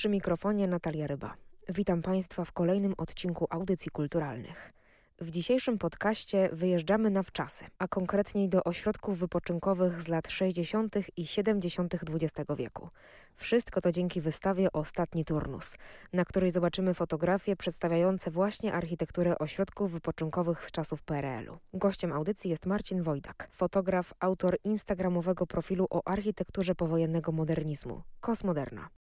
Przy 0.00 0.08
mikrofonie 0.08 0.68
Natalia 0.68 1.06
Ryba. 1.06 1.34
Witam 1.68 2.02
Państwa 2.02 2.44
w 2.44 2.52
kolejnym 2.52 2.94
odcinku 2.98 3.46
Audycji 3.50 3.90
Kulturalnych. 3.90 4.72
W 5.18 5.30
dzisiejszym 5.30 5.78
podcaście 5.78 6.48
wyjeżdżamy 6.52 7.10
na 7.10 7.22
wczasy, 7.22 7.64
a 7.78 7.88
konkretniej 7.88 8.48
do 8.48 8.64
ośrodków 8.64 9.18
wypoczynkowych 9.18 10.02
z 10.02 10.08
lat 10.08 10.28
60. 10.28 10.94
i 11.16 11.26
70. 11.26 11.94
XX 11.94 12.50
wieku. 12.56 12.88
Wszystko 13.36 13.80
to 13.80 13.92
dzięki 13.92 14.20
wystawie 14.20 14.72
Ostatni 14.72 15.24
Turnus, 15.24 15.76
na 16.12 16.24
której 16.24 16.50
zobaczymy 16.50 16.94
fotografie 16.94 17.56
przedstawiające 17.56 18.30
właśnie 18.30 18.72
architekturę 18.72 19.38
ośrodków 19.38 19.92
wypoczynkowych 19.92 20.64
z 20.64 20.70
czasów 20.70 21.02
PRL-u. 21.02 21.78
Gościem 21.78 22.12
audycji 22.12 22.50
jest 22.50 22.66
Marcin 22.66 23.02
Wojdak, 23.02 23.48
fotograf, 23.52 24.14
autor 24.20 24.58
instagramowego 24.64 25.46
profilu 25.46 25.86
o 25.90 26.02
architekturze 26.04 26.74
powojennego 26.74 27.32
modernizmu 27.32 28.02
Kosmoderna. 28.20 28.99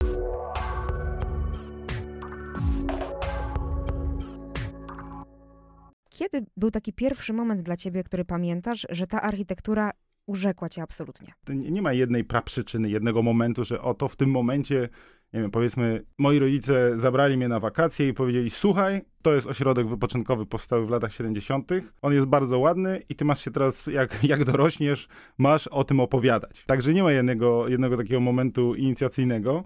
Kiedy 6.18 6.46
był 6.56 6.70
taki 6.70 6.92
pierwszy 6.92 7.32
moment 7.32 7.62
dla 7.62 7.76
ciebie, 7.76 8.04
który 8.04 8.24
pamiętasz, 8.24 8.86
że 8.90 9.06
ta 9.06 9.22
architektura 9.22 9.90
urzekła 10.26 10.68
cię 10.68 10.82
absolutnie? 10.82 11.32
Nie 11.48 11.82
ma 11.82 11.92
jednej 11.92 12.24
praprzyczyny, 12.24 12.90
jednego 12.90 13.22
momentu, 13.22 13.64
że 13.64 13.82
oto 13.82 14.08
w 14.08 14.16
tym 14.16 14.30
momencie, 14.30 14.88
nie 15.32 15.40
wiem, 15.40 15.50
powiedzmy, 15.50 16.04
moi 16.18 16.38
rodzice 16.38 16.98
zabrali 16.98 17.36
mnie 17.36 17.48
na 17.48 17.60
wakacje 17.60 18.08
i 18.08 18.14
powiedzieli: 18.14 18.50
Słuchaj, 18.50 19.00
to 19.22 19.34
jest 19.34 19.46
ośrodek 19.46 19.88
wypoczynkowy 19.88 20.46
powstały 20.46 20.86
w 20.86 20.90
latach 20.90 21.12
70. 21.12 21.70
On 22.02 22.12
jest 22.12 22.26
bardzo 22.26 22.58
ładny 22.58 23.02
i 23.08 23.14
ty 23.14 23.24
masz 23.24 23.44
się 23.44 23.50
teraz, 23.50 23.86
jak, 23.86 24.24
jak 24.32 24.44
dorośniesz, 24.44 25.08
masz 25.38 25.66
o 25.66 25.84
tym 25.84 26.00
opowiadać. 26.00 26.64
Także 26.66 26.94
nie 26.94 27.02
ma 27.02 27.12
jednego, 27.12 27.68
jednego 27.68 27.96
takiego 27.96 28.20
momentu 28.20 28.74
inicjacyjnego. 28.74 29.64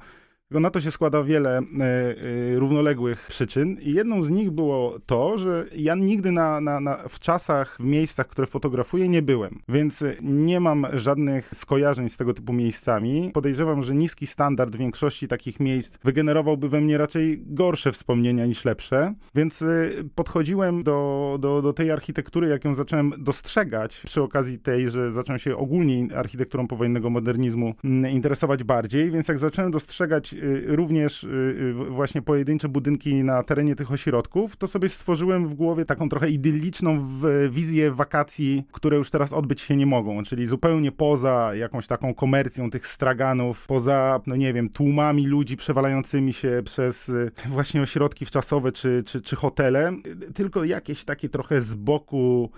Tylko 0.52 0.60
na 0.60 0.70
to 0.70 0.80
się 0.80 0.90
składa 0.90 1.22
wiele 1.22 1.58
e, 1.58 1.62
e, 1.62 2.58
równoległych 2.58 3.26
przyczyn 3.28 3.76
i 3.80 3.92
jedną 3.92 4.22
z 4.22 4.30
nich 4.30 4.50
było 4.50 4.98
to, 5.06 5.38
że 5.38 5.64
ja 5.76 5.94
nigdy 5.94 6.32
na, 6.32 6.60
na, 6.60 6.80
na, 6.80 6.96
w 7.08 7.18
czasach, 7.18 7.76
w 7.80 7.84
miejscach, 7.84 8.26
które 8.26 8.46
fotografuję, 8.46 9.08
nie 9.08 9.22
byłem, 9.22 9.58
więc 9.68 10.04
nie 10.22 10.60
mam 10.60 10.86
żadnych 10.92 11.54
skojarzeń 11.54 12.08
z 12.08 12.16
tego 12.16 12.34
typu 12.34 12.52
miejscami. 12.52 13.30
Podejrzewam, 13.34 13.82
że 13.82 13.94
niski 13.94 14.26
standard 14.26 14.76
większości 14.76 15.28
takich 15.28 15.60
miejsc 15.60 15.98
wygenerowałby 16.04 16.68
we 16.68 16.80
mnie 16.80 16.98
raczej 16.98 17.42
gorsze 17.46 17.92
wspomnienia 17.92 18.46
niż 18.46 18.64
lepsze, 18.64 19.14
więc 19.34 19.62
e, 19.62 19.90
podchodziłem 20.14 20.82
do, 20.82 21.38
do, 21.40 21.62
do 21.62 21.72
tej 21.72 21.90
architektury, 21.90 22.48
jak 22.48 22.64
ją 22.64 22.74
zacząłem 22.74 23.12
dostrzegać 23.18 24.02
przy 24.06 24.22
okazji 24.22 24.58
tej, 24.58 24.90
że 24.90 25.12
zacząłem 25.12 25.38
się 25.38 25.56
ogólnie 25.56 26.16
architekturą 26.16 26.68
powojennego 26.68 27.10
modernizmu 27.10 27.74
mm, 27.84 28.10
interesować 28.10 28.64
bardziej, 28.64 29.10
więc 29.10 29.28
jak 29.28 29.38
zacząłem 29.38 29.70
dostrzegać 29.70 30.34
również 30.66 31.24
y, 31.24 31.28
y, 31.28 31.90
właśnie 31.90 32.22
pojedyncze 32.22 32.68
budynki 32.68 33.14
na 33.14 33.42
terenie 33.42 33.76
tych 33.76 33.92
ośrodków, 33.92 34.56
to 34.56 34.66
sobie 34.66 34.88
stworzyłem 34.88 35.48
w 35.48 35.54
głowie 35.54 35.84
taką 35.84 36.08
trochę 36.08 36.30
idylliczną 36.30 37.08
wizję 37.50 37.92
wakacji, 37.92 38.64
które 38.72 38.96
już 38.96 39.10
teraz 39.10 39.32
odbyć 39.32 39.60
się 39.60 39.76
nie 39.76 39.86
mogą, 39.86 40.22
czyli 40.22 40.46
zupełnie 40.46 40.92
poza 40.92 41.54
jakąś 41.54 41.86
taką 41.86 42.14
komercją 42.14 42.70
tych 42.70 42.86
straganów, 42.86 43.66
poza, 43.66 44.20
no 44.26 44.36
nie 44.36 44.52
wiem, 44.52 44.68
tłumami 44.68 45.26
ludzi 45.26 45.56
przewalającymi 45.56 46.32
się 46.32 46.62
przez 46.64 47.12
właśnie 47.48 47.82
ośrodki 47.82 48.26
wczasowe 48.26 48.72
czy, 48.72 49.02
czy, 49.06 49.20
czy 49.20 49.36
hotele, 49.36 49.92
tylko 50.34 50.64
jakieś 50.64 51.04
takie 51.04 51.28
trochę 51.28 51.62
z 51.62 51.74
boku 51.74 52.50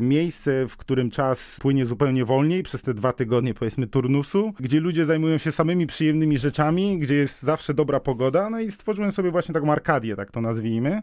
miejsce, 0.00 0.68
w 0.68 0.76
którym 0.76 1.10
czas 1.10 1.58
płynie 1.60 1.86
zupełnie 1.86 2.24
wolniej 2.24 2.62
przez 2.62 2.82
te 2.82 2.94
dwa 2.94 3.12
tygodnie, 3.12 3.54
powiedzmy, 3.54 3.86
turnusu, 3.86 4.52
gdzie 4.60 4.80
ludzie 4.80 5.04
zajmują 5.04 5.38
się 5.38 5.52
samymi 5.52 5.86
przyjemnymi 5.86 6.38
rzeczami, 6.38 6.91
gdzie 6.98 7.14
jest 7.14 7.42
zawsze 7.42 7.74
dobra 7.74 8.00
pogoda, 8.00 8.50
no 8.50 8.60
i 8.60 8.70
stworzyłem 8.70 9.12
sobie 9.12 9.30
właśnie 9.30 9.54
taką 9.54 9.72
arkadię, 9.72 10.16
tak 10.16 10.30
to 10.30 10.40
nazwijmy. 10.40 11.02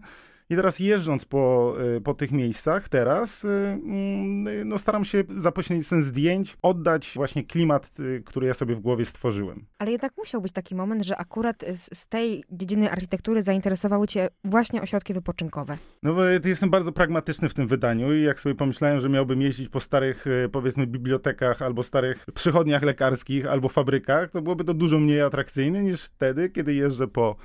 I 0.51 0.55
teraz 0.55 0.79
jeżdżąc 0.79 1.25
po, 1.25 1.75
y, 1.97 2.01
po 2.01 2.13
tych 2.13 2.31
miejscach, 2.31 2.89
teraz 2.89 3.45
y, 3.45 3.47
mm, 3.47 4.67
no 4.67 4.77
staram 4.77 5.05
się 5.05 5.23
za 5.37 5.51
pośrednictwem 5.51 6.03
zdjęć 6.03 6.57
oddać 6.61 7.11
właśnie 7.15 7.43
klimat, 7.43 7.91
y, 7.99 8.23
który 8.25 8.47
ja 8.47 8.53
sobie 8.53 8.75
w 8.75 8.79
głowie 8.79 9.05
stworzyłem. 9.05 9.65
Ale 9.77 9.91
jednak 9.91 10.17
musiał 10.17 10.41
być 10.41 10.51
taki 10.51 10.75
moment, 10.75 11.05
że 11.05 11.17
akurat 11.17 11.65
z, 11.75 11.97
z 11.97 12.07
tej 12.07 12.43
dziedziny 12.51 12.91
architektury 12.91 13.41
zainteresowały 13.41 14.07
cię 14.07 14.29
właśnie 14.43 14.81
ośrodki 14.81 15.13
wypoczynkowe. 15.13 15.77
No 16.03 16.13
bo 16.13 16.23
jestem 16.25 16.69
bardzo 16.69 16.91
pragmatyczny 16.91 17.49
w 17.49 17.53
tym 17.53 17.67
wydaniu 17.67 18.13
i 18.13 18.21
jak 18.21 18.39
sobie 18.39 18.55
pomyślałem, 18.55 18.99
że 18.99 19.09
miałbym 19.09 19.41
jeździć 19.41 19.69
po 19.69 19.79
starych, 19.79 20.25
powiedzmy, 20.51 20.87
bibliotekach 20.87 21.61
albo 21.61 21.83
starych 21.83 22.25
przychodniach 22.33 22.83
lekarskich 22.83 23.45
albo 23.45 23.69
fabrykach, 23.69 24.29
to 24.31 24.41
byłoby 24.41 24.63
to 24.63 24.73
dużo 24.73 24.99
mniej 24.99 25.21
atrakcyjne 25.21 25.83
niż 25.83 26.03
wtedy, 26.03 26.49
kiedy 26.49 26.73
jeżdżę 26.73 27.07
po 27.07 27.35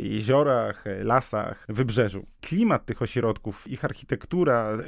jeziorach, 0.00 0.86
e, 0.86 1.04
lasach, 1.04 1.64
wybrzeżu. 1.68 2.26
Klimat 2.40 2.86
tych 2.86 3.02
ośrodków, 3.02 3.68
ich 3.68 3.84
architektura, 3.84 4.68
e, 4.72 4.78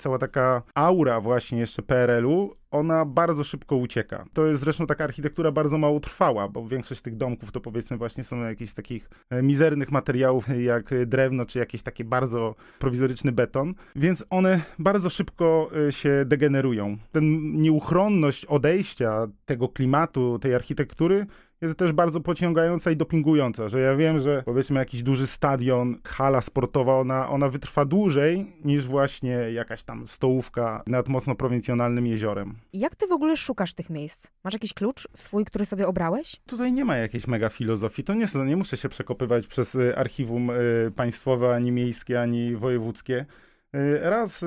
cała 0.00 0.18
taka 0.18 0.62
aura 0.74 1.20
właśnie 1.20 1.58
jeszcze 1.58 1.82
PRL-u, 1.82 2.56
ona 2.70 3.04
bardzo 3.04 3.44
szybko 3.44 3.76
ucieka. 3.76 4.24
To 4.32 4.46
jest 4.46 4.60
zresztą 4.60 4.86
taka 4.86 5.04
architektura 5.04 5.52
bardzo 5.52 5.78
mało 5.78 6.00
trwała, 6.00 6.48
bo 6.48 6.68
większość 6.68 7.00
tych 7.00 7.16
domków 7.16 7.52
to 7.52 7.60
powiedzmy 7.60 7.96
właśnie 7.96 8.24
są 8.24 8.42
jakieś 8.42 8.74
takich 8.74 9.10
mizernych 9.42 9.90
materiałów 9.90 10.46
jak 10.58 11.06
drewno, 11.06 11.46
czy 11.46 11.58
jakiś 11.58 11.82
taki 11.82 12.04
bardzo 12.04 12.54
prowizoryczny 12.78 13.32
beton, 13.32 13.74
więc 13.96 14.24
one 14.30 14.60
bardzo 14.78 15.10
szybko 15.10 15.70
się 15.90 16.24
degenerują. 16.26 16.96
Ten 17.12 17.52
nieuchronność 17.52 18.44
odejścia 18.44 19.26
tego 19.44 19.68
klimatu, 19.68 20.38
tej 20.38 20.54
architektury 20.54 21.26
jest 21.60 21.78
też 21.78 21.92
bardzo 21.92 22.20
pociągająca 22.20 22.90
i 22.90 22.96
dopingująca, 22.96 23.68
że 23.68 23.80
ja 23.80 23.96
wiem, 23.96 24.20
że 24.20 24.42
powiedzmy 24.46 24.78
jakiś 24.78 25.02
duży 25.02 25.26
stadion, 25.26 25.96
hala 26.04 26.40
sportowa, 26.40 26.98
ona, 26.98 27.28
ona 27.28 27.48
wytrwa 27.48 27.84
dłużej 27.84 28.46
niż 28.64 28.86
właśnie 28.86 29.30
jakaś 29.30 29.82
tam 29.82 30.06
stołówka 30.06 30.82
nad 30.86 31.08
mocno 31.08 31.34
prowincjonalnym 31.34 32.06
jeziorem. 32.06 32.54
Jak 32.72 32.96
ty 32.96 33.06
w 33.06 33.12
ogóle 33.12 33.36
szukasz 33.36 33.74
tych 33.74 33.90
miejsc? 33.90 34.26
Masz 34.44 34.54
jakiś 34.54 34.74
klucz 34.74 35.08
swój, 35.14 35.44
który 35.44 35.66
sobie 35.66 35.86
obrałeś? 35.86 36.36
Tutaj 36.46 36.72
nie 36.72 36.84
ma 36.84 36.96
jakiejś 36.96 37.26
mega 37.26 37.48
filozofii. 37.48 38.04
To 38.04 38.14
nie, 38.14 38.26
nie 38.46 38.56
muszę 38.56 38.76
się 38.76 38.88
przekopywać 38.88 39.46
przez 39.46 39.74
y, 39.74 39.96
archiwum 39.96 40.50
y, 40.50 40.92
państwowe, 40.96 41.54
ani 41.54 41.72
miejskie, 41.72 42.20
ani 42.20 42.56
wojewódzkie. 42.56 43.26
Y, 43.74 43.98
raz 44.02 44.44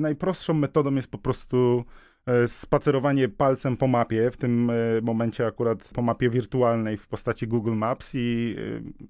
najprostszą 0.00 0.54
metodą 0.54 0.94
jest 0.94 1.10
po 1.10 1.18
prostu 1.18 1.84
spacerowanie 2.46 3.28
palcem 3.28 3.76
po 3.76 3.88
mapie, 3.88 4.30
w 4.30 4.36
tym 4.36 4.70
e, 4.70 4.74
momencie 5.02 5.46
akurat 5.46 5.90
po 5.94 6.02
mapie 6.02 6.30
wirtualnej 6.30 6.96
w 6.96 7.08
postaci 7.08 7.46
Google 7.48 7.72
Maps 7.72 8.10
i 8.14 8.56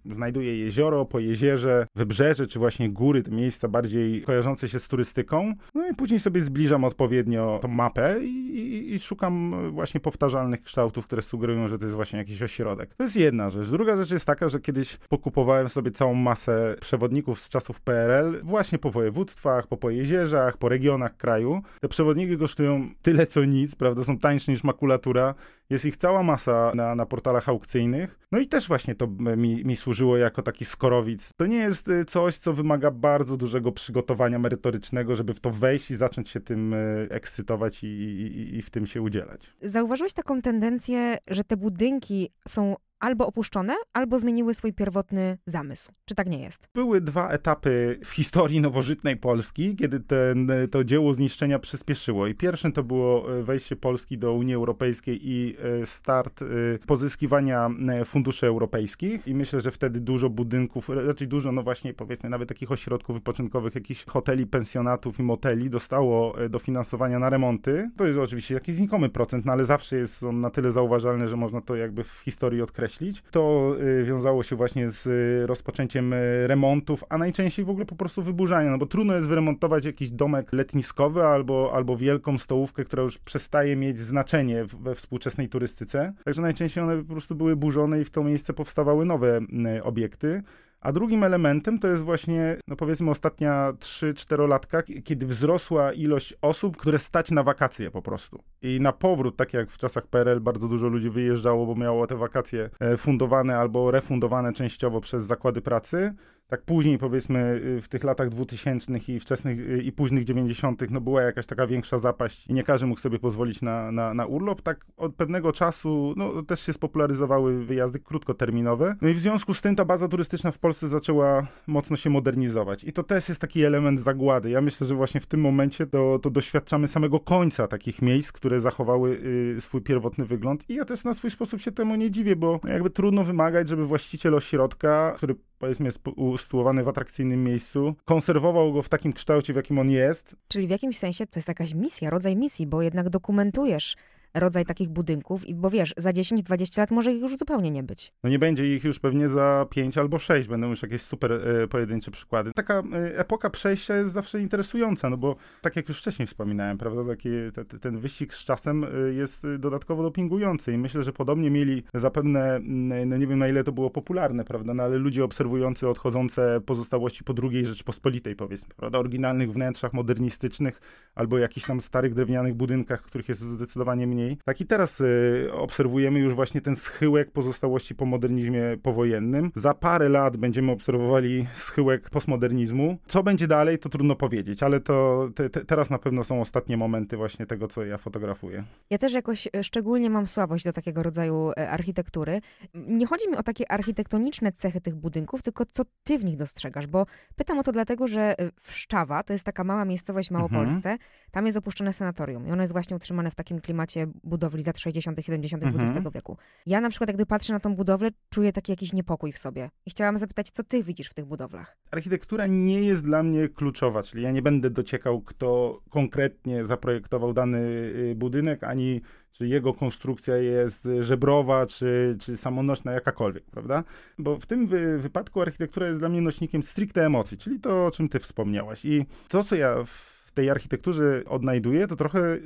e, 0.06 0.14
znajduję 0.14 0.58
jezioro, 0.58 1.04
po 1.04 1.18
jezierze, 1.18 1.86
wybrzeże, 1.96 2.46
czy 2.46 2.58
właśnie 2.58 2.88
góry, 2.88 3.22
te 3.22 3.30
miejsca 3.30 3.68
bardziej 3.68 4.22
kojarzące 4.22 4.68
się 4.68 4.78
z 4.78 4.88
turystyką. 4.88 5.54
No 5.74 5.88
i 5.88 5.94
później 5.94 6.20
sobie 6.20 6.40
zbliżam 6.40 6.84
odpowiednio 6.84 7.58
tą 7.62 7.68
mapę 7.68 8.24
i, 8.24 8.58
i, 8.58 8.94
i 8.94 8.98
szukam 8.98 9.54
właśnie 9.72 10.00
powtarzalnych 10.00 10.62
kształtów, 10.62 11.06
które 11.06 11.22
sugerują, 11.22 11.68
że 11.68 11.78
to 11.78 11.84
jest 11.84 11.96
właśnie 11.96 12.18
jakiś 12.18 12.42
ośrodek. 12.42 12.94
To 12.94 13.02
jest 13.02 13.16
jedna 13.16 13.50
rzecz. 13.50 13.68
Druga 13.68 13.96
rzecz 13.96 14.10
jest 14.10 14.26
taka, 14.26 14.48
że 14.48 14.60
kiedyś 14.60 14.96
pokupowałem 15.08 15.68
sobie 15.68 15.90
całą 15.90 16.14
masę 16.14 16.76
przewodników 16.80 17.40
z 17.40 17.48
czasów 17.48 17.80
PRL, 17.80 18.40
właśnie 18.42 18.78
po 18.78 18.90
województwach, 18.90 19.66
po 19.66 19.76
pojezierzach, 19.76 20.56
po 20.56 20.68
regionach 20.68 21.16
kraju. 21.16 21.62
Te 21.80 21.88
przewodniki 21.88 22.38
kosztują 22.38 22.90
tyle 23.02 23.26
co 23.26 23.44
nic, 23.44 23.74
prawda, 23.74 24.04
są 24.04 24.18
tańsze 24.18 24.52
niż 24.52 24.64
makulatura, 24.64 25.34
jest 25.72 25.84
ich 25.84 25.96
cała 25.96 26.22
masa 26.22 26.72
na, 26.74 26.94
na 26.94 27.06
portalach 27.06 27.48
aukcyjnych. 27.48 28.18
No 28.32 28.38
i 28.38 28.46
też 28.46 28.68
właśnie 28.68 28.94
to 28.94 29.06
mi, 29.36 29.64
mi 29.64 29.76
służyło 29.76 30.16
jako 30.16 30.42
taki 30.42 30.64
skorowic. 30.64 31.32
To 31.36 31.46
nie 31.46 31.56
jest 31.56 31.88
y, 31.88 32.04
coś, 32.04 32.38
co 32.38 32.52
wymaga 32.52 32.90
bardzo 32.90 33.36
dużego 33.36 33.72
przygotowania 33.72 34.38
merytorycznego, 34.38 35.16
żeby 35.16 35.34
w 35.34 35.40
to 35.40 35.50
wejść 35.50 35.90
i 35.90 35.96
zacząć 35.96 36.28
się 36.28 36.40
tym 36.40 36.74
y, 36.74 37.06
ekscytować 37.10 37.84
i, 37.84 37.86
i, 37.86 38.56
i 38.56 38.62
w 38.62 38.70
tym 38.70 38.86
się 38.86 39.02
udzielać. 39.02 39.52
Zauważyłeś 39.62 40.12
taką 40.12 40.42
tendencję, 40.42 41.18
że 41.26 41.44
te 41.44 41.56
budynki 41.56 42.30
są 42.48 42.76
albo 43.02 43.26
opuszczone, 43.26 43.74
albo 43.92 44.18
zmieniły 44.18 44.54
swój 44.54 44.72
pierwotny 44.72 45.38
zamysł. 45.46 45.92
Czy 46.04 46.14
tak 46.14 46.26
nie 46.26 46.38
jest? 46.38 46.68
Były 46.74 47.00
dwa 47.00 47.28
etapy 47.28 47.98
w 48.04 48.10
historii 48.10 48.60
nowożytnej 48.60 49.16
Polski, 49.16 49.76
kiedy 49.76 50.00
ten, 50.00 50.50
to 50.70 50.84
dzieło 50.84 51.14
zniszczenia 51.14 51.58
przyspieszyło. 51.58 52.26
I 52.26 52.34
pierwszym 52.34 52.72
to 52.72 52.82
było 52.82 53.24
wejście 53.42 53.76
Polski 53.76 54.18
do 54.18 54.32
Unii 54.32 54.54
Europejskiej 54.54 55.28
i 55.30 55.56
start 55.84 56.42
e, 56.42 56.46
pozyskiwania 56.86 57.70
funduszy 58.04 58.46
europejskich. 58.46 59.28
I 59.28 59.34
myślę, 59.34 59.60
że 59.60 59.70
wtedy 59.70 60.00
dużo 60.00 60.30
budynków, 60.30 60.88
raczej 60.88 61.28
dużo, 61.28 61.52
no 61.52 61.62
właśnie 61.62 61.94
powiedzmy 61.94 62.30
nawet 62.30 62.48
takich 62.48 62.72
ośrodków 62.72 63.16
wypoczynkowych, 63.16 63.74
jakichś 63.74 64.04
hoteli, 64.04 64.46
pensjonatów 64.46 65.20
i 65.20 65.22
moteli 65.22 65.70
dostało 65.70 66.34
dofinansowania 66.50 67.18
na 67.18 67.30
remonty. 67.30 67.90
To 67.96 68.06
jest 68.06 68.18
oczywiście 68.18 68.54
jakiś 68.54 68.74
znikomy 68.74 69.08
procent, 69.08 69.44
no 69.44 69.52
ale 69.52 69.64
zawsze 69.64 69.96
jest 69.96 70.22
on 70.22 70.40
na 70.40 70.50
tyle 70.50 70.72
zauważalny, 70.72 71.28
że 71.28 71.36
można 71.36 71.60
to 71.60 71.76
jakby 71.76 72.04
w 72.04 72.20
historii 72.24 72.62
odkreślić. 72.62 73.22
To 73.30 73.74
y, 74.00 74.04
wiązało 74.04 74.42
się 74.42 74.56
właśnie 74.56 74.90
z 74.90 75.06
y, 75.06 75.46
rozpoczęciem 75.46 76.12
y, 76.12 76.46
remontów, 76.46 77.04
a 77.08 77.18
najczęściej 77.18 77.64
w 77.64 77.70
ogóle 77.70 77.86
po 77.86 77.94
prostu 77.94 78.22
wyburzania, 78.22 78.70
no 78.70 78.78
bo 78.78 78.86
trudno 78.86 79.14
jest 79.14 79.28
wyremontować 79.28 79.84
jakiś 79.84 80.10
domek 80.10 80.52
letniskowy 80.52 81.24
albo, 81.24 81.70
albo 81.74 81.96
wielką 81.96 82.38
stołówkę, 82.38 82.84
która 82.84 83.02
już 83.02 83.18
przestaje 83.18 83.76
mieć 83.76 83.98
znaczenie 83.98 84.64
we 84.64 84.94
współczesnej 84.94 85.41
turystyce. 85.48 86.12
Także 86.24 86.42
najczęściej 86.42 86.84
one 86.84 87.04
po 87.04 87.12
prostu 87.12 87.34
były 87.34 87.56
burzone 87.56 88.00
i 88.00 88.04
w 88.04 88.10
to 88.10 88.24
miejsce 88.24 88.52
powstawały 88.52 89.04
nowe 89.04 89.40
obiekty. 89.82 90.42
A 90.82 90.92
drugim 90.92 91.24
elementem 91.24 91.78
to 91.78 91.88
jest 91.88 92.02
właśnie, 92.02 92.56
no 92.68 92.76
powiedzmy, 92.76 93.10
ostatnia 93.10 93.72
3-4 93.72 94.48
latka, 94.48 94.82
kiedy 95.04 95.26
wzrosła 95.26 95.92
ilość 95.92 96.34
osób, 96.42 96.76
które 96.76 96.98
stać 96.98 97.30
na 97.30 97.42
wakacje 97.42 97.90
po 97.90 98.02
prostu. 98.02 98.42
I 98.62 98.80
na 98.80 98.92
powrót, 98.92 99.36
tak 99.36 99.52
jak 99.52 99.70
w 99.70 99.78
czasach 99.78 100.06
PRL, 100.06 100.40
bardzo 100.40 100.68
dużo 100.68 100.88
ludzi 100.88 101.10
wyjeżdżało, 101.10 101.66
bo 101.66 101.74
miało 101.74 102.06
te 102.06 102.16
wakacje 102.16 102.70
e, 102.80 102.96
fundowane 102.96 103.56
albo 103.56 103.90
refundowane 103.90 104.52
częściowo 104.52 105.00
przez 105.00 105.22
zakłady 105.22 105.60
pracy 105.60 106.14
tak 106.52 106.62
później 106.62 106.98
powiedzmy 106.98 107.60
y, 107.78 107.80
w 107.80 107.88
tych 107.88 108.04
latach 108.04 108.28
2000 108.28 108.92
i 109.08 109.20
wczesnych 109.20 109.58
y, 109.58 109.82
i 109.82 109.92
późnych 109.92 110.24
90. 110.24 110.82
no 110.90 111.00
była 111.00 111.22
jakaś 111.22 111.46
taka 111.46 111.66
większa 111.66 111.98
zapaść 111.98 112.46
i 112.46 112.54
nie 112.54 112.64
każdy 112.64 112.86
mógł 112.86 113.00
sobie 113.00 113.18
pozwolić 113.18 113.62
na, 113.62 113.92
na, 113.92 114.14
na 114.14 114.26
urlop, 114.26 114.62
tak 114.62 114.86
od 114.96 115.14
pewnego 115.14 115.52
czasu 115.52 116.14
no, 116.16 116.42
też 116.42 116.60
się 116.60 116.72
spopularyzowały 116.72 117.64
wyjazdy 117.64 118.00
krótkoterminowe. 118.00 118.96
No 119.02 119.08
i 119.08 119.14
w 119.14 119.20
związku 119.20 119.54
z 119.54 119.62
tym 119.62 119.76
ta 119.76 119.84
baza 119.84 120.08
turystyczna 120.08 120.50
w 120.50 120.58
Polsce 120.58 120.88
zaczęła 120.88 121.46
mocno 121.66 121.96
się 121.96 122.10
modernizować 122.10 122.84
i 122.84 122.92
to 122.92 123.02
też 123.02 123.28
jest 123.28 123.40
taki 123.40 123.64
element 123.64 124.00
zagłady. 124.00 124.50
Ja 124.50 124.60
myślę, 124.60 124.86
że 124.86 124.94
właśnie 124.94 125.20
w 125.20 125.26
tym 125.26 125.40
momencie 125.40 125.86
to, 125.86 126.18
to 126.18 126.30
doświadczamy 126.30 126.88
samego 126.88 127.20
końca 127.20 127.68
takich 127.68 128.02
miejsc, 128.02 128.32
które 128.32 128.60
zachowały 128.60 129.20
y, 129.56 129.60
swój 129.60 129.80
pierwotny 129.80 130.24
wygląd 130.24 130.70
i 130.70 130.74
ja 130.74 130.84
też 130.84 131.04
na 131.04 131.14
swój 131.14 131.30
sposób 131.30 131.60
się 131.60 131.72
temu 131.72 131.96
nie 131.96 132.10
dziwię, 132.10 132.36
bo 132.36 132.60
jakby 132.64 132.90
trudno 132.90 133.24
wymagać, 133.24 133.68
żeby 133.68 133.86
właściciel 133.86 134.34
ośrodka, 134.34 135.12
który 135.16 135.34
powiedzmy 135.62 135.86
jest 135.86 136.00
usytuowany 136.16 136.84
w 136.84 136.88
atrakcyjnym 136.88 137.44
miejscu, 137.44 137.94
konserwował 138.04 138.72
go 138.72 138.82
w 138.82 138.88
takim 138.88 139.12
kształcie, 139.12 139.52
w 139.52 139.56
jakim 139.56 139.78
on 139.78 139.90
jest. 139.90 140.36
Czyli 140.48 140.66
w 140.66 140.70
jakimś 140.70 140.98
sensie 140.98 141.26
to 141.26 141.38
jest 141.38 141.48
jakaś 141.48 141.74
misja, 141.74 142.10
rodzaj 142.10 142.36
misji, 142.36 142.66
bo 142.66 142.82
jednak 142.82 143.08
dokumentujesz 143.08 143.96
rodzaj 144.34 144.66
takich 144.66 144.88
budynków, 144.88 145.48
i 145.48 145.54
bo 145.54 145.70
wiesz, 145.70 145.94
za 145.96 146.10
10-20 146.10 146.78
lat 146.78 146.90
może 146.90 147.12
ich 147.12 147.20
już 147.20 147.36
zupełnie 147.36 147.70
nie 147.70 147.82
być. 147.82 148.12
No 148.24 148.30
nie 148.30 148.38
będzie 148.38 148.74
ich 148.74 148.84
już 148.84 148.98
pewnie 148.98 149.28
za 149.28 149.66
5 149.70 149.98
albo 149.98 150.18
6, 150.18 150.48
będą 150.48 150.70
już 150.70 150.82
jakieś 150.82 151.02
super 151.02 151.32
e, 151.32 151.68
pojedyncze 151.68 152.10
przykłady. 152.10 152.52
Taka 152.54 152.82
e, 152.92 153.18
epoka 153.18 153.50
przejścia 153.50 153.96
jest 153.96 154.12
zawsze 154.12 154.40
interesująca, 154.40 155.10
no 155.10 155.16
bo 155.16 155.36
tak 155.60 155.76
jak 155.76 155.88
już 155.88 155.98
wcześniej 155.98 156.26
wspominałem, 156.28 156.78
prawda, 156.78 157.04
taki, 157.04 157.28
te, 157.54 157.64
ten 157.64 157.98
wyścig 157.98 158.34
z 158.34 158.44
czasem 158.44 158.84
e, 158.84 159.12
jest 159.12 159.46
dodatkowo 159.58 160.02
dopingujący 160.02 160.72
i 160.72 160.78
myślę, 160.78 161.02
że 161.02 161.12
podobnie 161.12 161.50
mieli 161.50 161.82
zapewne, 161.94 162.60
no 163.06 163.16
nie 163.16 163.26
wiem 163.26 163.38
na 163.38 163.48
ile 163.48 163.64
to 163.64 163.72
było 163.72 163.90
popularne, 163.90 164.44
prawda, 164.44 164.74
no 164.74 164.82
ale 164.82 164.96
ludzie 164.96 165.24
obserwujący 165.24 165.88
odchodzące 165.88 166.60
pozostałości 166.66 167.24
po 167.24 167.34
II 167.42 167.66
Rzeczpospolitej, 167.66 168.36
powiedzmy, 168.36 168.74
prawda, 168.76 168.98
oryginalnych 168.98 169.52
wnętrzach 169.52 169.92
modernistycznych 169.92 170.80
albo 171.14 171.38
jakichś 171.38 171.66
tam 171.66 171.80
starych 171.80 172.14
drewnianych 172.14 172.54
budynkach, 172.54 173.02
których 173.02 173.28
jest 173.28 173.40
zdecydowanie 173.40 174.06
mniej 174.06 174.21
wcześniej. 174.22 174.38
Tak 174.44 174.60
i 174.60 174.66
teraz 174.66 175.00
y, 175.00 175.50
obserwujemy 175.52 176.18
już 176.18 176.34
właśnie 176.34 176.60
ten 176.60 176.76
schyłek 176.76 177.30
pozostałości 177.30 177.94
po 177.94 178.06
modernizmie 178.06 178.62
powojennym. 178.82 179.50
Za 179.54 179.74
parę 179.74 180.08
lat 180.08 180.36
będziemy 180.36 180.72
obserwowali 180.72 181.46
schyłek 181.54 182.10
postmodernizmu. 182.10 182.98
Co 183.06 183.22
będzie 183.22 183.46
dalej, 183.46 183.78
to 183.78 183.88
trudno 183.88 184.16
powiedzieć, 184.16 184.62
ale 184.62 184.80
to 184.80 185.28
te, 185.34 185.50
te, 185.50 185.64
teraz 185.64 185.90
na 185.90 185.98
pewno 185.98 186.24
są 186.24 186.40
ostatnie 186.40 186.76
momenty 186.76 187.16
właśnie 187.16 187.46
tego, 187.46 187.68
co 187.68 187.84
ja 187.84 187.98
fotografuję. 187.98 188.64
Ja 188.90 188.98
też 188.98 189.12
jakoś 189.12 189.48
e, 189.56 189.64
szczególnie 189.64 190.10
mam 190.10 190.26
słabość 190.26 190.64
do 190.64 190.72
takiego 190.72 191.02
rodzaju 191.02 191.50
e, 191.50 191.70
architektury. 191.70 192.40
Nie 192.74 193.06
chodzi 193.06 193.28
mi 193.28 193.36
o 193.36 193.42
takie 193.42 193.72
architektoniczne 193.72 194.52
cechy 194.52 194.80
tych 194.80 194.94
budynków, 194.94 195.42
tylko 195.42 195.64
co 195.72 195.82
ty 196.04 196.18
w 196.18 196.24
nich 196.24 196.36
dostrzegasz, 196.36 196.86
bo 196.86 197.06
pytam 197.36 197.58
o 197.58 197.62
to 197.62 197.72
dlatego, 197.72 198.08
że 198.08 198.38
e, 198.38 198.50
w 198.60 198.72
Szczawa, 198.72 199.22
to 199.22 199.32
jest 199.32 199.44
taka 199.44 199.64
mała 199.64 199.84
miejscowość 199.84 200.28
w 200.28 200.32
Małopolsce, 200.32 200.90
mhm. 200.90 200.98
tam 201.30 201.46
jest 201.46 201.58
opuszczone 201.58 201.92
sanatorium 201.92 202.46
i 202.46 202.52
ono 202.52 202.62
jest 202.62 202.72
właśnie 202.72 202.96
utrzymane 202.96 203.30
w 203.30 203.34
takim 203.34 203.60
klimacie 203.60 204.06
budowli 204.24 204.62
z 204.62 204.66
lat 204.66 204.78
60., 204.78 205.18
70. 205.24 205.62
Mhm. 205.62 205.90
XX 205.90 206.14
wieku. 206.14 206.36
Ja 206.66 206.80
na 206.80 206.90
przykład, 206.90 207.12
gdy 207.12 207.26
patrzę 207.26 207.52
na 207.52 207.60
tą 207.60 207.74
budowlę, 207.74 208.10
czuję 208.30 208.52
taki 208.52 208.72
jakiś 208.72 208.92
niepokój 208.92 209.32
w 209.32 209.38
sobie. 209.38 209.70
I 209.86 209.90
chciałam 209.90 210.18
zapytać, 210.18 210.50
co 210.50 210.64
ty 210.64 210.82
widzisz 210.82 211.08
w 211.08 211.14
tych 211.14 211.24
budowlach? 211.24 211.76
Architektura 211.90 212.46
nie 212.46 212.82
jest 212.82 213.04
dla 213.04 213.22
mnie 213.22 213.48
kluczowa, 213.48 214.02
czyli 214.02 214.22
ja 214.22 214.30
nie 214.30 214.42
będę 214.42 214.70
dociekał, 214.70 215.20
kto 215.20 215.80
konkretnie 215.90 216.64
zaprojektował 216.64 217.32
dany 217.32 217.58
y, 217.58 218.14
budynek, 218.16 218.64
ani 218.64 219.00
czy 219.32 219.46
jego 219.46 219.74
konstrukcja 219.74 220.36
jest 220.36 220.88
żebrowa, 221.00 221.66
czy, 221.66 222.16
czy 222.20 222.36
samonośna, 222.36 222.92
jakakolwiek, 222.92 223.44
prawda? 223.44 223.84
Bo 224.18 224.38
w 224.38 224.46
tym 224.46 224.66
wy 224.66 224.98
wypadku 224.98 225.40
architektura 225.40 225.88
jest 225.88 226.00
dla 226.00 226.08
mnie 226.08 226.20
nośnikiem 226.20 226.62
stricte 226.62 227.06
emocji, 227.06 227.38
czyli 227.38 227.60
to, 227.60 227.86
o 227.86 227.90
czym 227.90 228.08
ty 228.08 228.18
wspomniałaś. 228.18 228.84
I 228.84 229.06
to, 229.28 229.44
co 229.44 229.56
ja 229.56 229.84
w 229.84 230.11
w 230.32 230.34
tej 230.34 230.50
architekturze 230.50 231.22
odnajduję, 231.28 231.86
to 231.86 231.96
trochę, 231.96 232.38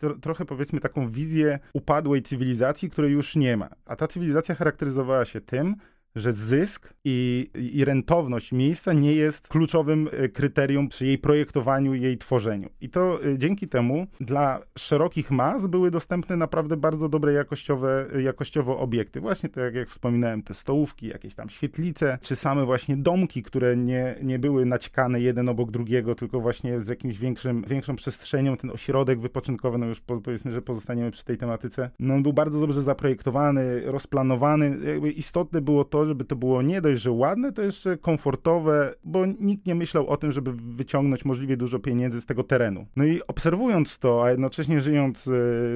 to, 0.00 0.14
trochę 0.14 0.44
powiedzmy 0.44 0.80
taką 0.80 1.10
wizję 1.10 1.58
upadłej 1.72 2.22
cywilizacji, 2.22 2.90
której 2.90 3.12
już 3.12 3.36
nie 3.36 3.56
ma. 3.56 3.68
A 3.86 3.96
ta 3.96 4.08
cywilizacja 4.08 4.54
charakteryzowała 4.54 5.24
się 5.24 5.40
tym, 5.40 5.76
że 6.16 6.32
zysk 6.32 6.94
i, 7.04 7.50
i 7.54 7.84
rentowność 7.84 8.52
miejsca 8.52 8.92
nie 8.92 9.12
jest 9.12 9.48
kluczowym 9.48 10.08
e, 10.12 10.28
kryterium 10.28 10.88
przy 10.88 11.06
jej 11.06 11.18
projektowaniu 11.18 11.94
jej 11.94 12.18
tworzeniu. 12.18 12.68
I 12.80 12.88
to 12.88 13.24
e, 13.24 13.38
dzięki 13.38 13.68
temu 13.68 14.06
dla 14.20 14.60
szerokich 14.78 15.30
mas 15.30 15.66
były 15.66 15.90
dostępne 15.90 16.36
naprawdę 16.36 16.76
bardzo 16.76 17.08
dobre 17.08 17.32
jakościowe, 17.32 18.06
e, 18.14 18.22
jakościowo 18.22 18.78
obiekty. 18.78 19.20
Właśnie 19.20 19.48
tak 19.48 19.74
jak 19.74 19.88
wspominałem, 19.88 20.42
te 20.42 20.54
stołówki, 20.54 21.06
jakieś 21.06 21.34
tam 21.34 21.50
świetlice, 21.50 22.18
czy 22.22 22.36
same 22.36 22.64
właśnie 22.64 22.96
domki, 22.96 23.42
które 23.42 23.76
nie, 23.76 24.18
nie 24.22 24.38
były 24.38 24.66
naćkane 24.66 25.20
jeden 25.20 25.48
obok 25.48 25.70
drugiego, 25.70 26.14
tylko 26.14 26.40
właśnie 26.40 26.80
z 26.80 26.88
jakimś 26.88 27.18
większym, 27.18 27.64
większą 27.68 27.96
przestrzenią. 27.96 28.56
Ten 28.56 28.70
ośrodek 28.70 29.20
wypoczynkowy, 29.20 29.78
no 29.78 29.86
już 29.86 30.00
powiedzmy, 30.00 30.52
że 30.52 30.62
pozostaniemy 30.62 31.10
przy 31.10 31.24
tej 31.24 31.38
tematyce, 31.38 31.90
no 31.98 32.14
on 32.14 32.22
był 32.22 32.32
bardzo 32.32 32.60
dobrze 32.60 32.82
zaprojektowany, 32.82 33.82
rozplanowany. 33.84 34.78
Jakby 34.86 35.10
istotne 35.10 35.60
było 35.60 35.84
to, 35.84 36.03
żeby 36.06 36.24
to 36.24 36.36
było 36.36 36.62
nie 36.62 36.80
dość, 36.80 37.02
że 37.02 37.10
ładne, 37.10 37.52
to 37.52 37.62
jeszcze 37.62 37.98
komfortowe, 37.98 38.94
bo 39.04 39.26
nikt 39.26 39.66
nie 39.66 39.74
myślał 39.74 40.08
o 40.08 40.16
tym, 40.16 40.32
żeby 40.32 40.52
wyciągnąć 40.52 41.24
możliwie 41.24 41.56
dużo 41.56 41.78
pieniędzy 41.78 42.20
z 42.20 42.26
tego 42.26 42.42
terenu. 42.42 42.86
No 42.96 43.04
i 43.04 43.20
obserwując 43.28 43.98
to, 43.98 44.24
a 44.24 44.30
jednocześnie 44.30 44.80
żyjąc 44.80 45.28
e, 45.28 45.30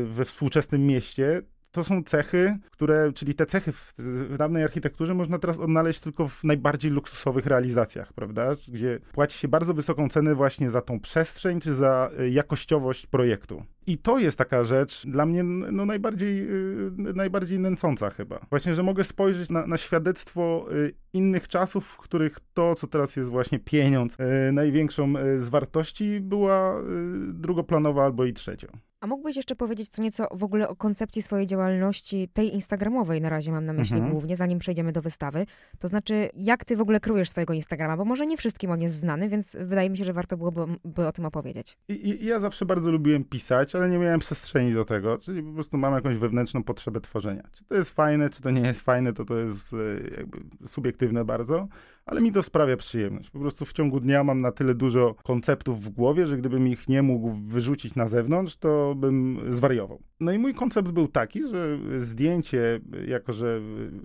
we 0.05 0.25
współczesnym 0.25 0.87
mieście, 0.87 1.43
to 1.71 1.85
są 1.85 2.03
cechy, 2.03 2.59
które, 2.71 3.13
czyli 3.13 3.35
te 3.35 3.47
cechy 3.47 3.73
w, 3.73 3.95
w, 3.99 4.37
dawnej 4.37 4.65
architekturze 4.65 5.15
można 5.15 5.39
teraz 5.39 5.59
odnaleźć 5.59 6.01
tylko 6.01 6.29
w 6.29 6.45
najbardziej 6.45 6.91
luksusowych 6.91 7.47
realizacjach, 7.47 8.13
prawda? 8.13 8.55
Gdzie 8.69 8.99
płaci 9.13 9.39
się 9.39 9.49
bardzo 9.49 9.75
wysoką 9.75 10.09
cenę 10.09 10.35
właśnie 10.35 10.71
za 10.71 10.81
tą 10.81 11.01
przestrzeń, 11.01 11.61
czy 11.61 11.75
za 11.75 12.11
e, 12.19 12.29
jakościowość 12.29 13.07
projektu. 13.07 13.63
I 13.87 13.99
to 13.99 14.19
jest 14.19 14.39
taka 14.39 14.65
rzecz 14.65 15.07
dla 15.07 15.27
mnie 15.27 15.43
no, 15.45 15.87
najbardziej, 15.87 16.37
yy, 16.37 17.15
najbardziej 17.15 17.59
nęcąca 17.59 18.11
chyba. 18.11 18.47
Właśnie, 18.51 18.75
że 18.75 18.83
mogę 18.83 19.05
spojrzeć 19.05 19.51
na, 19.51 19.67
na 19.67 19.77
świadectwo 19.77 20.67
yy, 20.71 20.95
innych 21.13 21.49
czasów, 21.49 21.87
w 21.87 21.97
których 21.97 22.41
to, 22.55 22.75
co 22.75 22.87
teraz 22.87 23.17
jest 23.17 23.31
właśnie 23.31 23.59
pieniądz, 23.59 24.17
yy, 24.19 24.53
największą 24.53 25.13
z 25.39 25.49
wartości, 25.49 26.21
była 26.21 26.83
drugoplanowa 27.29 28.05
albo 28.05 28.25
i 28.25 28.33
trzecią. 28.33 28.69
A 29.01 29.07
mógłbyś 29.07 29.37
jeszcze 29.37 29.57
powiedzieć 29.57 29.89
co 29.89 30.03
nieco 30.03 30.29
w 30.31 30.45
ogóle 30.45 30.69
o 30.69 30.77
koncepcji 30.77 31.23
swojej 31.23 31.47
działalności, 31.47 32.29
tej 32.33 32.55
instagramowej 32.55 33.21
na 33.21 33.29
razie 33.29 33.53
mam 33.53 33.65
na 33.65 33.73
myśli 33.73 33.95
mhm. 33.95 34.13
głównie, 34.13 34.37
zanim 34.37 34.59
przejdziemy 34.59 34.93
do 34.93 35.03
wystawy. 35.03 35.47
To 35.79 35.89
znaczy, 35.89 36.31
jak 36.35 36.65
ty 36.65 36.77
w 36.77 36.81
ogóle 36.81 37.01
krujesz 37.01 37.31
swojego 37.31 37.53
Instagrama, 37.53 37.97
bo 37.97 38.05
może 38.05 38.27
nie 38.27 38.37
wszystkim 38.37 38.71
on 38.71 38.81
jest 38.81 38.95
znany, 38.95 39.29
więc 39.29 39.57
wydaje 39.61 39.91
mi 39.91 39.99
się, 39.99 40.05
że 40.05 40.13
warto 40.13 40.37
byłoby 40.37 40.67
by 40.85 41.07
o 41.07 41.13
tym 41.13 41.25
opowiedzieć. 41.25 41.77
I, 41.89 42.23
i 42.23 42.25
ja 42.25 42.41
zawsze 42.41 42.67
bardzo 42.67 42.91
lubiłem 42.91 43.25
pisać, 43.25 43.75
ale 43.75 43.89
nie 43.89 43.99
miałem 43.99 44.21
przestrzeni 44.21 44.75
do 44.75 44.85
tego, 44.85 45.19
czyli 45.19 45.43
po 45.43 45.53
prostu 45.53 45.79
mam 45.79 45.95
jakąś 45.95 46.17
wewnętrzną 46.17 46.63
potrzebę 46.63 47.01
tworzenia. 47.01 47.43
Czy 47.53 47.65
to 47.65 47.75
jest 47.75 47.91
fajne, 47.91 48.31
czy 48.31 48.43
to 48.43 48.51
nie 48.51 48.61
jest 48.61 48.81
fajne, 48.81 49.13
to 49.13 49.25
to 49.25 49.37
jest 49.37 49.73
e, 49.73 49.77
jakby 50.19 50.39
subiektywne 50.67 51.25
bardzo, 51.25 51.69
ale 52.09 52.21
mi 52.21 52.33
to 52.33 52.43
sprawia 52.43 52.77
przyjemność. 52.77 53.31
Po 53.31 53.39
prostu 53.39 53.65
w 53.65 53.73
ciągu 53.73 54.01
dnia 54.01 54.25
mam 54.25 54.41
na 54.41 54.53
tyle 54.53 54.75
dużo 54.75 55.15
konceptów 55.25 55.85
w 55.85 55.89
głowie, 55.89 56.27
że 56.27 56.37
gdybym 56.37 56.69
ich 56.69 56.89
nie 56.89 57.03
mógł 57.03 57.31
wyrzucić 57.31 57.95
na 57.95 58.09
zewnątrz, 58.09 58.57
to 58.57 58.95
bym 58.95 59.41
zwariował. 59.51 60.03
No 60.21 60.33
i 60.33 60.39
mój 60.39 60.55
koncept 60.55 60.89
był 60.89 61.09
taki, 61.09 61.49
że 61.49 61.79
zdjęcie, 61.99 62.81
jako 63.07 63.33
że 63.33 63.61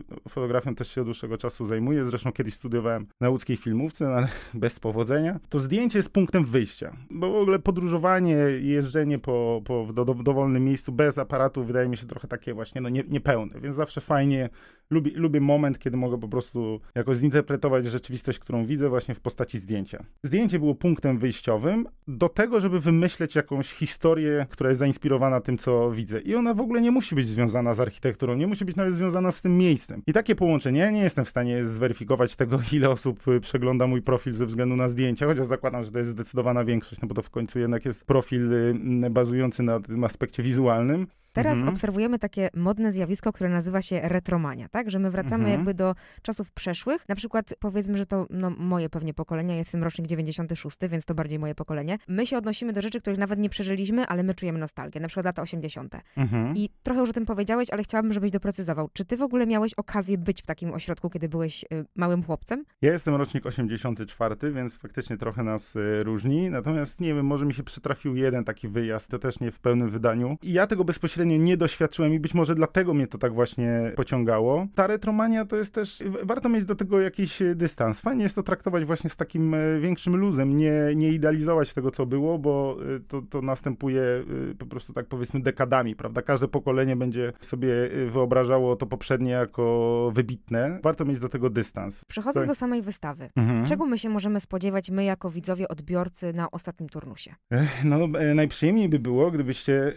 no, 0.09 0.17
fotografią 0.29 0.75
też 0.75 0.87
się 0.91 1.01
od 1.01 1.07
dłuższego 1.07 1.37
czasu 1.37 1.65
zajmuję, 1.65 2.05
zresztą 2.05 2.31
kiedyś 2.31 2.53
studiowałem 2.53 3.07
na 3.21 3.29
łódzkiej 3.29 3.57
filmówce, 3.57 4.05
no 4.05 4.11
ale 4.11 4.27
bez 4.53 4.79
powodzenia, 4.79 5.39
to 5.49 5.59
zdjęcie 5.59 5.99
jest 5.99 6.09
punktem 6.09 6.45
wyjścia. 6.45 6.97
Bo 7.09 7.31
w 7.31 7.35
ogóle 7.35 7.59
podróżowanie, 7.59 8.35
jeżdżenie 8.61 9.19
po, 9.19 9.61
po 9.65 9.87
do, 9.93 10.05
do, 10.05 10.13
dowolnym 10.13 10.65
miejscu 10.65 10.91
bez 10.91 11.17
aparatu 11.17 11.63
wydaje 11.63 11.89
mi 11.89 11.97
się 11.97 12.07
trochę 12.07 12.27
takie 12.27 12.53
właśnie 12.53 12.81
no, 12.81 12.89
nie, 12.89 13.03
niepełne, 13.07 13.59
więc 13.61 13.75
zawsze 13.75 14.01
fajnie 14.01 14.49
lubię, 14.89 15.11
lubię 15.15 15.41
moment, 15.41 15.79
kiedy 15.79 15.97
mogę 15.97 16.19
po 16.19 16.27
prostu 16.27 16.79
jakoś 16.95 17.17
zinterpretować 17.17 17.87
rzeczywistość, 17.93 18.39
którą 18.39 18.65
widzę 18.65 18.89
właśnie 18.89 19.15
w 19.15 19.19
postaci 19.19 19.59
zdjęcia. 19.59 20.03
Zdjęcie 20.23 20.59
było 20.59 20.75
punktem 20.75 21.17
wyjściowym 21.17 21.87
do 22.07 22.29
tego, 22.29 22.59
żeby 22.59 22.79
wymyśleć 22.79 23.35
jakąś 23.35 23.73
historię, 23.73 24.45
która 24.49 24.69
jest 24.69 24.79
zainspirowana 24.79 25.41
tym, 25.41 25.57
co 25.57 25.91
widzę. 25.91 26.19
I 26.21 26.35
ona 26.35 26.53
w 26.53 26.59
ogóle 26.59 26.81
nie 26.81 26.91
musi 26.91 27.15
być 27.15 27.27
związana 27.27 27.73
z 27.73 27.79
architekturą, 27.79 28.35
nie 28.35 28.47
musi 28.47 28.65
być 28.65 28.75
nawet 28.75 28.95
związana 28.95 29.31
z 29.31 29.41
tym 29.41 29.57
miejscem. 29.57 30.01
I 30.07 30.13
takie 30.13 30.35
połączenie, 30.35 30.79
ja 30.79 30.91
nie 30.91 31.01
jestem 31.01 31.25
w 31.25 31.29
stanie 31.29 31.65
zweryfikować 31.65 32.35
tego, 32.35 32.59
ile 32.73 32.89
osób 32.89 33.23
przegląda 33.41 33.87
mój 33.87 34.01
profil 34.01 34.33
ze 34.33 34.45
względu 34.45 34.75
na 34.75 34.87
zdjęcia, 34.87 35.25
chociaż 35.25 35.45
zakładam, 35.45 35.83
że 35.83 35.91
to 35.91 35.97
jest 35.97 36.09
zdecydowana 36.09 36.63
większość, 36.65 37.01
no 37.01 37.07
bo 37.07 37.15
to 37.15 37.21
w 37.21 37.29
końcu 37.29 37.59
jednak 37.59 37.85
jest 37.85 38.05
profil 38.05 38.53
y, 38.53 39.09
bazujący 39.09 39.63
na 39.63 39.79
tym 39.79 40.03
aspekcie 40.03 40.43
wizualnym. 40.43 41.07
Teraz 41.33 41.57
mhm. 41.57 41.73
obserwujemy 41.73 42.19
takie 42.19 42.49
modne 42.55 42.91
zjawisko, 42.91 43.33
które 43.33 43.49
nazywa 43.49 43.81
się 43.81 44.01
retromania, 44.03 44.69
tak? 44.69 44.91
Że 44.91 44.99
my 44.99 45.11
wracamy 45.11 45.43
mhm. 45.43 45.51
jakby 45.51 45.73
do 45.73 45.95
czasów 46.21 46.51
przeszłych. 46.51 47.09
Na 47.09 47.15
przykład 47.15 47.53
powiedzmy, 47.59 47.97
że 47.97 48.05
to 48.05 48.27
no, 48.29 48.49
moje 48.49 48.89
pewnie 48.89 49.13
pokolenie, 49.13 49.57
jestem 49.57 49.83
rocznik 49.83 50.07
96, 50.07 50.77
więc 50.89 51.05
to 51.05 51.15
bardziej 51.15 51.39
moje 51.39 51.55
pokolenie. 51.55 51.97
My 52.07 52.27
się 52.27 52.37
odnosimy 52.37 52.73
do 52.73 52.81
rzeczy, 52.81 53.01
których 53.01 53.19
nawet 53.19 53.39
nie 53.39 53.49
przeżyliśmy, 53.49 54.07
ale 54.07 54.23
my 54.23 54.33
czujemy 54.33 54.59
nostalgię, 54.59 54.99
na 54.99 55.07
przykład 55.07 55.25
lata 55.25 55.41
80. 55.41 55.95
Mhm. 56.17 56.57
I 56.57 56.69
trochę 56.83 56.99
już 56.99 57.09
o 57.09 57.13
tym 57.13 57.25
powiedziałeś, 57.25 57.69
ale 57.71 57.83
chciałabym, 57.83 58.13
żebyś 58.13 58.31
doprecyzował. 58.31 58.89
Czy 58.93 59.05
ty 59.05 59.17
w 59.17 59.21
ogóle 59.21 59.47
miałeś 59.47 59.73
okazję 59.73 60.17
być 60.17 60.41
w 60.41 60.45
takim 60.45 60.73
ośrodku, 60.73 61.09
kiedy 61.09 61.29
byłeś 61.29 61.63
y, 61.63 61.85
małym 61.95 62.23
chłopcem? 62.23 62.65
Ja 62.81 62.93
jestem 62.93 63.15
rocznik 63.15 63.45
84, 63.45 64.35
więc 64.51 64.77
faktycznie 64.77 65.17
trochę 65.17 65.43
nas 65.43 65.75
y, 65.75 66.03
różni. 66.03 66.49
Natomiast 66.49 66.99
nie 66.99 67.13
wiem, 67.13 67.25
może 67.25 67.45
mi 67.45 67.53
się 67.53 67.63
przytrafił 67.63 68.15
jeden 68.15 68.43
taki 68.43 68.67
wyjazd, 68.67 69.11
to 69.11 69.19
też 69.19 69.39
nie 69.39 69.51
w 69.51 69.59
pełnym 69.59 69.89
wydaniu. 69.89 70.37
I 70.41 70.53
ja 70.53 70.67
tego 70.67 70.83
bezpośrednio 70.83 71.22
nie 71.25 71.57
doświadczyłem 71.57 72.13
i 72.13 72.19
być 72.19 72.33
może 72.33 72.55
dlatego 72.55 72.93
mnie 72.93 73.07
to 73.07 73.17
tak 73.17 73.33
właśnie 73.33 73.91
pociągało. 73.95 74.67
Ta 74.75 74.87
retromania 74.87 75.45
to 75.45 75.55
jest 75.55 75.73
też, 75.73 76.03
warto 76.23 76.49
mieć 76.49 76.65
do 76.65 76.75
tego 76.75 77.01
jakiś 77.01 77.41
e, 77.41 77.55
dystans. 77.55 78.01
Fajnie 78.01 78.23
jest 78.23 78.35
to 78.35 78.43
traktować 78.43 78.85
właśnie 78.85 79.09
z 79.09 79.15
takim 79.15 79.53
e, 79.53 79.79
większym 79.79 80.15
luzem, 80.15 80.57
nie, 80.57 80.73
nie 80.95 81.09
idealizować 81.09 81.73
tego, 81.73 81.91
co 81.91 82.05
było, 82.05 82.39
bo 82.39 82.77
e, 82.95 82.99
to, 82.99 83.21
to 83.21 83.41
następuje 83.41 84.03
po 84.59 84.65
prostu 84.65 84.93
tak 84.93 85.05
powiedzmy 85.05 85.39
dekadami, 85.41 85.95
prawda? 85.95 86.21
Każde 86.21 86.47
pokolenie 86.47 86.95
będzie 86.95 87.33
sobie 87.39 87.73
wyobrażało 88.11 88.75
to 88.75 88.85
poprzednie 88.85 89.31
jako 89.31 90.11
wybitne. 90.13 90.79
Warto 90.83 91.05
mieć 91.05 91.19
do 91.19 91.29
tego 91.29 91.49
dystans. 91.49 92.05
Przechodząc 92.05 92.47
do 92.47 92.55
samej 92.55 92.81
wystawy, 92.81 93.29
mhm. 93.35 93.65
czego 93.65 93.85
my 93.85 93.97
się 93.97 94.09
możemy 94.09 94.39
spodziewać, 94.39 94.89
my 94.89 95.03
jako 95.03 95.29
widzowie, 95.29 95.67
odbiorcy 95.67 96.33
na 96.33 96.51
ostatnim 96.51 96.89
turnusie? 96.89 97.35
No, 97.83 97.97
najprzyjemniej 98.35 98.89
by 98.89 98.99
było, 98.99 99.31
gdybyście 99.31 99.93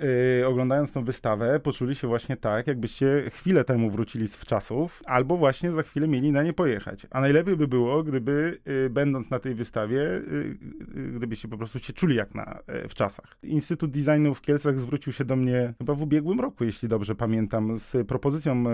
oglądając 0.47 0.93
tą 0.93 1.05
wystawę 1.05 1.16
poczuli 1.63 1.95
się 1.95 2.09
właśnie 2.09 2.37
tak, 2.37 2.67
jakbyście 2.67 3.31
chwilę 3.31 3.65
temu 3.65 3.91
wrócili 3.91 4.27
z 4.27 4.37
wczasów, 4.37 5.03
albo 5.07 5.37
właśnie 5.37 5.73
za 5.73 5.83
chwilę 5.83 6.09
mieli 6.09 6.33
na 6.33 6.43
nie 6.43 6.53
pojechać. 6.53 7.07
A 7.11 7.21
najlepiej 7.21 7.57
by 7.57 7.69
było, 7.69 8.03
gdyby 8.03 8.59
y, 8.87 8.91
będąc 8.91 9.31
na 9.31 9.39
tej 9.39 9.55
wystawie, 9.55 10.01
y, 10.01 10.59
y, 10.97 11.13
gdybyście 11.13 11.49
po 11.49 11.59
prostu 11.59 11.79
się 11.79 11.93
czuli 11.93 12.17
jak 12.17 12.35
na 12.35 12.59
w 12.89 12.95
czasach. 12.95 13.37
Instytut 13.43 13.91
Designu 13.91 14.35
w 14.35 14.41
Kielcach 14.41 14.79
zwrócił 14.79 15.13
się 15.13 15.25
do 15.25 15.37
mnie 15.37 15.75
chyba 15.79 15.95
w 15.95 16.03
ubiegłym 16.03 16.41
roku, 16.41 16.65
jeśli 16.65 16.89
dobrze 16.89 17.15
pamiętam, 17.15 17.79
z 17.79 18.09
propozycją 18.09 18.65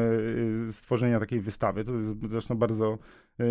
stworzenia 0.70 1.20
takiej 1.20 1.40
wystawy. 1.40 1.84
To 1.84 1.94
jest 1.94 2.12
zresztą 2.28 2.54
bardzo 2.54 2.98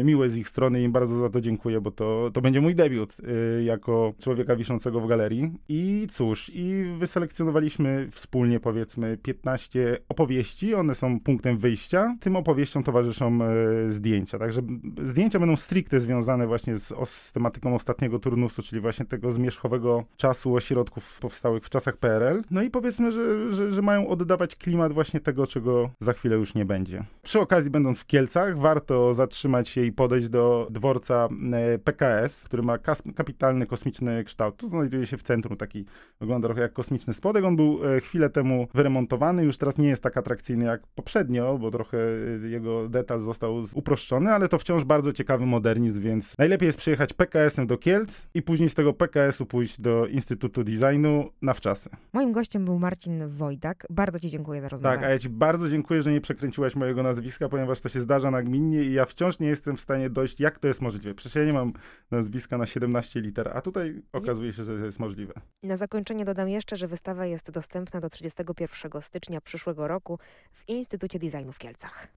miłe 0.03 0.29
z 0.29 0.37
ich 0.37 0.49
strony 0.49 0.81
i 0.81 0.83
im 0.83 0.91
bardzo 0.91 1.17
za 1.19 1.29
to 1.29 1.41
dziękuję, 1.41 1.81
bo 1.81 1.91
to, 1.91 2.29
to 2.33 2.41
będzie 2.41 2.61
mój 2.61 2.75
debiut 2.75 3.17
jako 3.63 4.13
człowieka 4.19 4.55
wiszącego 4.55 4.99
w 4.99 5.07
galerii. 5.07 5.51
I 5.69 6.07
cóż, 6.11 6.51
i 6.53 6.83
wyselekcjonowaliśmy 6.97 8.07
wspólnie 8.11 8.59
powiedzmy 8.59 8.80
15 9.21 9.97
opowieści, 10.09 10.75
one 10.75 10.95
są 10.95 11.19
punktem 11.19 11.57
wyjścia. 11.57 12.15
Tym 12.19 12.35
opowieściom 12.35 12.83
towarzyszą 12.83 13.39
e, 13.43 13.91
zdjęcia, 13.91 14.39
także 14.39 14.61
zdjęcia 15.03 15.39
będą 15.39 15.55
stricte 15.55 15.99
związane 15.99 16.47
właśnie 16.47 16.77
z, 16.77 16.93
z 17.09 17.31
tematyką 17.31 17.75
ostatniego 17.75 18.19
turnusu, 18.19 18.61
czyli 18.61 18.81
właśnie 18.81 19.05
tego 19.05 19.31
zmierzchowego 19.31 20.03
czasu 20.17 20.55
ośrodków 20.55 21.19
powstałych 21.19 21.63
w 21.63 21.69
czasach 21.69 21.97
PRL. 21.97 22.43
No 22.51 22.61
i 22.61 22.69
powiedzmy, 22.69 23.11
że, 23.11 23.53
że, 23.53 23.71
że 23.71 23.81
mają 23.81 24.07
oddawać 24.07 24.55
klimat 24.55 24.93
właśnie 24.93 25.19
tego, 25.19 25.47
czego 25.47 25.89
za 25.99 26.13
chwilę 26.13 26.35
już 26.35 26.55
nie 26.55 26.65
będzie. 26.65 27.03
Przy 27.23 27.39
okazji, 27.39 27.71
będąc 27.71 27.99
w 27.99 28.05
Kielcach, 28.05 28.57
warto 28.57 29.13
zatrzymać 29.13 29.69
się 29.69 29.85
i 29.85 29.91
podejść 29.91 30.29
do 30.29 30.67
dworca 30.69 31.29
e, 31.53 31.79
PKS, 31.79 32.43
który 32.43 32.63
ma 32.63 32.77
kapitalny 33.15 33.65
kosmiczny 33.65 34.23
kształt. 34.23 34.57
To 34.57 34.67
znajduje 34.67 35.05
się 35.05 35.17
w 35.17 35.23
centrum, 35.23 35.57
taki 35.57 35.85
wygląda 36.19 36.47
trochę 36.47 36.61
jak 36.61 36.73
kosmiczny 36.73 37.13
spodek. 37.13 37.45
On 37.45 37.55
był 37.55 37.79
e, 37.85 38.01
chwilę 38.01 38.29
temu 38.29 38.67
wyremontowany 38.73 39.43
już 39.43 39.57
teraz 39.57 39.77
nie 39.77 39.87
jest 39.87 40.03
tak 40.03 40.17
atrakcyjny 40.17 40.65
jak 40.65 40.87
poprzednio, 40.95 41.57
bo 41.57 41.71
trochę 41.71 41.97
y, 42.43 42.49
jego 42.49 42.89
detal 42.89 43.21
został 43.21 43.63
uproszczony, 43.75 44.31
ale 44.31 44.47
to 44.47 44.59
wciąż 44.59 44.83
bardzo 44.83 45.13
ciekawy 45.13 45.45
modernizm, 45.45 46.01
więc 46.01 46.37
najlepiej 46.37 46.65
jest 46.65 46.77
przyjechać 46.77 47.13
PKS-em 47.13 47.67
do 47.67 47.77
Kielc 47.77 48.27
i 48.33 48.41
później 48.41 48.69
z 48.69 48.75
tego 48.75 48.93
PKS-u 48.93 49.45
pójść 49.45 49.81
do 49.81 50.07
Instytutu 50.07 50.63
Designu 50.63 51.29
na 51.41 51.53
wczasy. 51.53 51.89
Moim 52.13 52.31
gościem 52.31 52.65
był 52.65 52.79
Marcin 52.79 53.27
Wojdak. 53.27 53.85
Bardzo 53.89 54.19
Ci 54.19 54.29
dziękuję 54.29 54.61
za 54.61 54.69
rozmowę. 54.69 54.95
Tak, 54.95 55.05
a 55.05 55.09
ja 55.09 55.19
Ci 55.19 55.29
bardzo 55.29 55.69
dziękuję, 55.69 56.01
że 56.01 56.11
nie 56.11 56.21
przekręciłaś 56.21 56.75
mojego 56.75 57.03
nazwiska, 57.03 57.49
ponieważ 57.49 57.81
to 57.81 57.89
się 57.89 58.01
zdarza 58.01 58.31
nagminnie 58.31 58.83
i 58.83 58.93
ja 58.93 59.05
wciąż 59.05 59.39
nie 59.39 59.47
jestem 59.47 59.77
w 59.77 59.81
stanie 59.81 60.09
dojść, 60.09 60.39
jak 60.39 60.59
to 60.59 60.67
jest 60.67 60.81
możliwe. 60.81 61.13
Przecież 61.13 61.35
ja 61.35 61.45
nie 61.45 61.53
mam 61.53 61.73
nazwiska 62.11 62.57
na 62.57 62.65
17 62.65 63.19
liter, 63.19 63.51
a 63.53 63.61
tutaj 63.61 64.01
okazuje 64.13 64.53
się, 64.53 64.63
że 64.63 64.77
to 64.77 64.85
jest 64.85 64.99
możliwe. 64.99 65.33
Na 65.63 65.75
zakończenie 65.75 66.25
dodam 66.25 66.49
jeszcze, 66.49 66.77
że 66.77 66.87
wystawa 66.87 67.25
jest 67.25 67.51
dostępna 67.51 68.01
do 68.01 68.09
31 68.09 68.60
stycznia 69.01 69.41
przyszłego 69.41 69.87
roku 69.87 70.19
w 70.51 70.69
Instytucie 70.69 71.19
Designu 71.19 71.51
w 71.51 71.57
Kielcach. 71.57 72.07